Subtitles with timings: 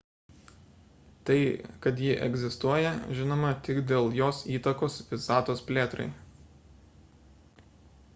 [1.29, 1.35] tai
[1.85, 6.09] kad ji egzistuoja žinoma tik dėl jos įtakos visatos plėtrai